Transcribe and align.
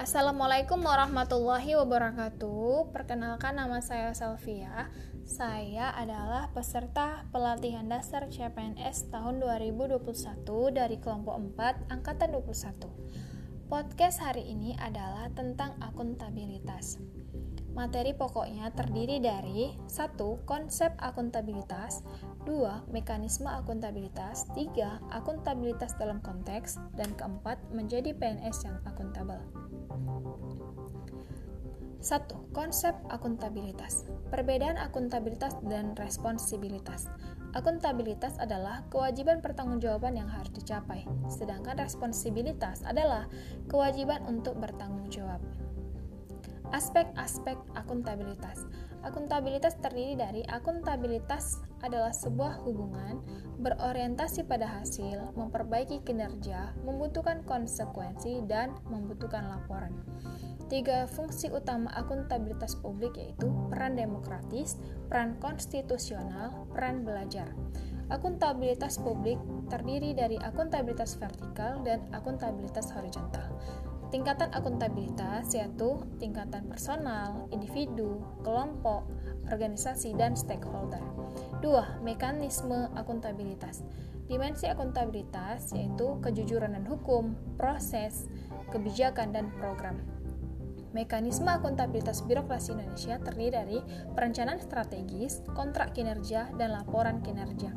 Assalamualaikum 0.00 0.80
warahmatullahi 0.80 1.76
wabarakatuh. 1.76 2.88
Perkenalkan 2.88 3.52
nama 3.52 3.84
saya 3.84 4.16
Selvia. 4.16 4.88
Saya 5.28 5.92
adalah 5.92 6.48
peserta 6.56 7.28
pelatihan 7.28 7.84
dasar 7.84 8.32
CPNS 8.32 9.12
tahun 9.12 9.44
2021 9.44 10.00
dari 10.72 10.96
kelompok 10.96 11.36
4 11.52 11.92
angkatan 11.92 12.32
21. 12.32 13.68
Podcast 13.68 14.24
hari 14.24 14.48
ini 14.48 14.72
adalah 14.80 15.28
tentang 15.36 15.76
akuntabilitas. 15.84 16.96
Materi 17.70 18.10
pokoknya 18.18 18.74
terdiri 18.74 19.22
dari 19.22 19.70
1. 19.86 20.18
Konsep 20.42 20.90
akuntabilitas 20.98 22.02
2. 22.42 22.90
Mekanisme 22.90 23.46
akuntabilitas 23.46 24.50
3. 24.58 25.14
Akuntabilitas 25.14 25.94
dalam 25.94 26.18
konteks 26.18 26.82
dan 26.98 27.14
keempat 27.14 27.62
menjadi 27.70 28.10
PNS 28.10 28.66
yang 28.66 28.78
akuntabel. 28.90 29.38
1. 32.02 32.56
Konsep 32.56 32.96
akuntabilitas. 33.06 34.08
Perbedaan 34.34 34.74
akuntabilitas 34.74 35.54
dan 35.68 35.94
responsibilitas. 35.94 37.06
Akuntabilitas 37.50 38.38
adalah 38.38 38.86
kewajiban 38.94 39.42
pertanggungjawaban 39.42 40.14
yang 40.14 40.30
harus 40.30 40.54
dicapai, 40.54 41.02
sedangkan 41.26 41.82
responsibilitas 41.82 42.86
adalah 42.86 43.26
kewajiban 43.66 44.22
untuk 44.30 44.54
bertanggung 44.62 45.10
jawab. 45.10 45.42
Aspek-aspek 46.70 47.58
akuntabilitas. 47.74 48.62
Akuntabilitas 49.00 49.74
terdiri 49.80 50.14
dari 50.14 50.42
akuntabilitas 50.46 51.58
adalah 51.82 52.14
sebuah 52.14 52.62
hubungan 52.62 53.18
berorientasi 53.58 54.46
pada 54.46 54.68
hasil, 54.68 55.34
memperbaiki 55.34 56.04
kinerja, 56.06 56.76
membutuhkan 56.86 57.42
konsekuensi, 57.42 58.44
dan 58.46 58.76
membutuhkan 58.86 59.50
laporan. 59.50 59.98
Tiga 60.70 61.10
fungsi 61.10 61.50
utama 61.50 61.90
akuntabilitas 61.98 62.78
publik 62.78 63.18
yaitu 63.18 63.50
peran 63.74 63.98
demokratis, 63.98 64.78
peran 65.10 65.34
konstitusional, 65.42 66.70
peran 66.70 67.02
belajar. 67.02 67.50
Akuntabilitas 68.14 69.02
publik 69.02 69.42
terdiri 69.66 70.14
dari 70.14 70.38
akuntabilitas 70.38 71.18
vertikal 71.18 71.82
dan 71.82 72.06
akuntabilitas 72.14 72.94
horizontal. 72.94 73.50
Tingkatan 74.10 74.50
akuntabilitas 74.50 75.54
yaitu 75.54 76.02
tingkatan 76.18 76.66
personal, 76.66 77.46
individu, 77.54 78.18
kelompok, 78.42 79.06
organisasi, 79.46 80.18
dan 80.18 80.34
stakeholder. 80.34 80.98
Dua, 81.62 81.86
mekanisme 82.02 82.90
akuntabilitas. 82.98 83.86
Dimensi 84.26 84.66
akuntabilitas 84.66 85.70
yaitu 85.74 86.18
kejujuran 86.26 86.74
dan 86.74 86.86
hukum, 86.90 87.38
proses, 87.54 88.26
kebijakan, 88.74 89.30
dan 89.30 89.46
program. 89.62 90.02
Mekanisme 90.90 91.46
akuntabilitas 91.46 92.26
birokrasi 92.26 92.74
Indonesia 92.74 93.14
terdiri 93.22 93.50
dari 93.54 93.78
perencanaan 94.10 94.58
strategis, 94.58 95.38
kontrak 95.54 95.94
kinerja, 95.94 96.50
dan 96.58 96.74
laporan 96.74 97.22
kinerja. 97.22 97.70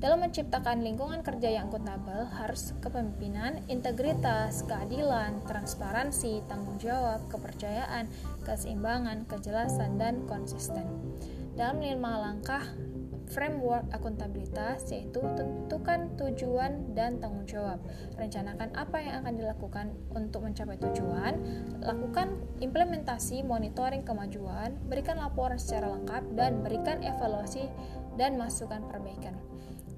Dalam 0.00 0.24
menciptakan 0.24 0.80
lingkungan 0.80 1.20
kerja 1.20 1.60
yang 1.60 1.68
akuntabel, 1.68 2.24
harus 2.40 2.72
kepemimpinan, 2.80 3.60
integritas, 3.68 4.64
keadilan, 4.64 5.44
transparansi, 5.44 6.40
tanggung 6.48 6.80
jawab, 6.80 7.20
kepercayaan, 7.28 8.08
keseimbangan, 8.48 9.28
kejelasan, 9.28 10.00
dan 10.00 10.24
konsisten. 10.24 10.88
Dalam 11.52 11.84
lima 11.84 12.16
langkah 12.16 12.64
framework 13.30 13.86
akuntabilitas 13.94 14.90
yaitu 14.90 15.22
tentukan 15.38 16.10
tujuan 16.18 16.96
dan 16.98 17.22
tanggung 17.22 17.46
jawab. 17.46 17.78
Rencanakan 18.18 18.74
apa 18.74 18.98
yang 19.04 19.22
akan 19.22 19.34
dilakukan 19.38 19.86
untuk 20.16 20.48
mencapai 20.48 20.80
tujuan, 20.80 21.38
lakukan 21.84 22.40
implementasi 22.58 23.46
monitoring 23.46 24.02
kemajuan, 24.02 24.74
berikan 24.90 25.20
laporan 25.20 25.60
secara 25.60 25.94
lengkap 25.94 26.22
dan 26.34 26.64
berikan 26.64 26.98
evaluasi 27.04 27.70
dan 28.18 28.34
masukan 28.34 28.82
perbaikan. 28.90 29.38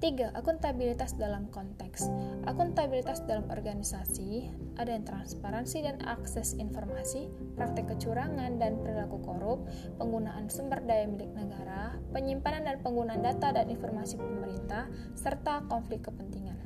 3. 0.03 0.35
Akuntabilitas 0.35 1.15
dalam 1.15 1.47
konteks. 1.47 2.11
Akuntabilitas 2.43 3.23
dalam 3.23 3.47
organisasi 3.47 4.51
ada 4.75 4.91
yang 4.91 5.07
transparansi 5.07 5.79
dan 5.79 5.95
akses 6.03 6.59
informasi, 6.59 7.31
praktek 7.55 7.95
kecurangan 7.95 8.59
dan 8.59 8.83
perilaku 8.83 9.23
korup, 9.23 9.63
penggunaan 9.95 10.51
sumber 10.51 10.83
daya 10.83 11.07
milik 11.07 11.31
negara, 11.31 11.95
penyimpanan 12.11 12.67
dan 12.67 12.83
penggunaan 12.83 13.23
data 13.23 13.55
dan 13.55 13.71
informasi 13.71 14.19
pemerintah, 14.19 14.91
serta 15.15 15.63
konflik 15.71 16.03
kepentingan. 16.03 16.59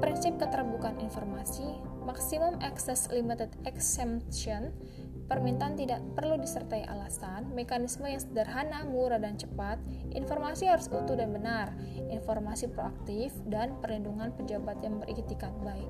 Prinsip 0.00 0.40
keterbukaan 0.40 1.04
informasi, 1.04 1.84
maksimum 2.08 2.56
access 2.64 3.12
limited 3.12 3.52
exemption, 3.68 4.72
Permintaan 5.24 5.72
tidak 5.72 6.04
perlu 6.12 6.36
disertai 6.36 6.84
alasan, 6.84 7.48
mekanisme 7.56 8.04
yang 8.04 8.20
sederhana, 8.20 8.84
murah, 8.84 9.16
dan 9.16 9.40
cepat, 9.40 9.80
informasi 10.12 10.68
harus 10.68 10.92
utuh 10.92 11.16
dan 11.16 11.32
benar, 11.32 11.72
informasi 12.12 12.68
proaktif, 12.68 13.32
dan 13.48 13.72
perlindungan 13.80 14.36
pejabat 14.36 14.84
yang 14.84 15.00
beriktikat 15.00 15.52
baik. 15.64 15.88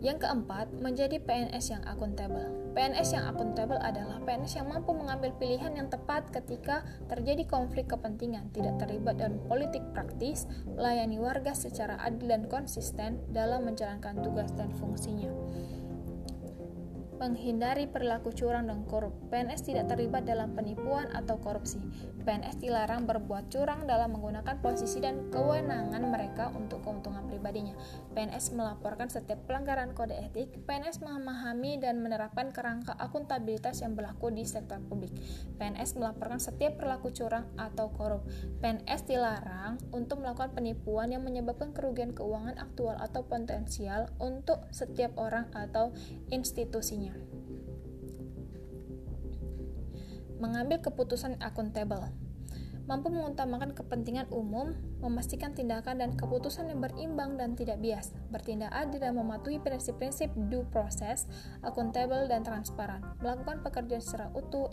Yang 0.00 0.28
keempat, 0.28 0.72
menjadi 0.80 1.20
PNS 1.20 1.72
yang 1.72 1.84
akuntabel. 1.84 2.48
PNS 2.76 3.16
yang 3.16 3.24
akuntabel 3.32 3.80
adalah 3.80 4.20
PNS 4.24 4.60
yang 4.60 4.68
mampu 4.68 4.92
mengambil 4.92 5.32
pilihan 5.36 5.72
yang 5.72 5.88
tepat 5.88 6.28
ketika 6.32 6.84
terjadi 7.08 7.44
konflik 7.48 7.88
kepentingan, 7.92 8.52
tidak 8.56 8.76
terlibat 8.80 9.20
dalam 9.20 9.40
politik 9.48 9.80
praktis, 9.96 10.48
melayani 10.64 11.16
warga 11.20 11.52
secara 11.56 11.96
adil 12.00 12.28
dan 12.28 12.44
konsisten 12.48 13.20
dalam 13.32 13.64
menjalankan 13.68 14.20
tugas 14.20 14.52
dan 14.52 14.68
fungsinya 14.76 15.32
menghindari 17.26 17.90
perilaku 17.90 18.30
curang 18.30 18.70
dan 18.70 18.86
korup. 18.86 19.10
PNS 19.34 19.66
tidak 19.66 19.90
terlibat 19.90 20.22
dalam 20.22 20.54
penipuan 20.54 21.10
atau 21.10 21.42
korupsi. 21.42 21.82
PNS 22.22 22.62
dilarang 22.62 23.02
berbuat 23.02 23.50
curang 23.50 23.82
dalam 23.90 24.14
menggunakan 24.14 24.62
posisi 24.62 25.02
dan 25.02 25.26
kewenangan 25.34 26.06
mereka 26.06 26.54
untuk 26.54 26.86
keuntungan 26.86 27.26
pribadinya. 27.26 27.74
PNS 28.14 28.54
melaporkan 28.54 29.10
setiap 29.10 29.42
pelanggaran 29.50 29.90
kode 29.90 30.14
etik. 30.14 30.54
PNS 30.70 31.02
memahami 31.02 31.82
dan 31.82 31.98
menerapkan 31.98 32.54
kerangka 32.54 32.94
akuntabilitas 32.94 33.82
yang 33.82 33.98
berlaku 33.98 34.30
di 34.30 34.46
sektor 34.46 34.78
publik. 34.86 35.14
PNS 35.58 35.98
melaporkan 35.98 36.38
setiap 36.38 36.78
perilaku 36.78 37.10
curang 37.10 37.50
atau 37.58 37.90
korup. 37.90 38.22
PNS 38.62 39.02
dilarang 39.10 39.82
untuk 39.90 40.22
melakukan 40.22 40.54
penipuan 40.54 41.10
yang 41.10 41.26
menyebabkan 41.26 41.74
kerugian 41.74 42.14
keuangan 42.14 42.54
aktual 42.62 42.94
atau 43.02 43.26
potensial 43.26 44.14
untuk 44.22 44.62
setiap 44.70 45.10
orang 45.18 45.50
atau 45.50 45.90
institusinya. 46.30 47.15
Mengambil 50.36 50.78
keputusan 50.84 51.40
akuntabel 51.40 52.12
mampu 52.86 53.10
mengutamakan 53.10 53.74
kepentingan 53.74 54.30
umum, 54.30 54.74
memastikan 55.02 55.52
tindakan 55.52 55.98
dan 55.98 56.10
keputusan 56.14 56.70
yang 56.70 56.78
berimbang 56.78 57.34
dan 57.34 57.58
tidak 57.58 57.82
bias, 57.82 58.14
bertindak 58.30 58.70
adil 58.70 59.02
dan 59.02 59.18
mematuhi 59.18 59.58
prinsip-prinsip 59.58 60.30
due 60.48 60.62
process, 60.70 61.26
akuntabel 61.66 62.30
dan 62.30 62.46
transparan, 62.46 63.02
melakukan 63.18 63.60
pekerjaan 63.66 64.02
secara 64.02 64.26
utuh, 64.34 64.70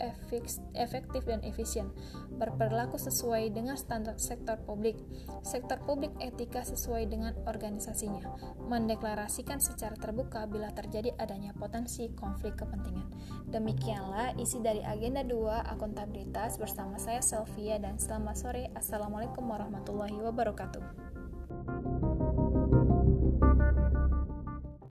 efektif 0.74 1.22
dan 1.26 1.42
efisien, 1.42 1.90
berperilaku 2.38 2.96
sesuai 2.96 3.50
dengan 3.50 3.74
standar 3.74 4.14
sektor 4.16 4.58
publik, 4.62 4.96
sektor 5.42 5.76
publik 5.82 6.14
etika 6.22 6.62
sesuai 6.62 7.10
dengan 7.10 7.34
organisasinya, 7.44 8.24
mendeklarasikan 8.70 9.58
secara 9.58 9.98
terbuka 9.98 10.46
bila 10.46 10.70
terjadi 10.70 11.12
adanya 11.18 11.50
potensi 11.54 12.08
konflik 12.14 12.56
kepentingan. 12.58 13.10
Demikianlah 13.50 14.34
isi 14.38 14.58
dari 14.62 14.82
agenda 14.82 15.22
2 15.22 15.70
akuntabilitas 15.74 16.58
bersama 16.58 16.98
saya 16.98 17.22
Selvia 17.22 17.78
dan 17.78 18.00
Selamat 18.04 18.36
sore. 18.36 18.68
Assalamualaikum 18.76 19.48
warahmatullahi 19.48 20.20
wabarakatuh. 20.20 20.84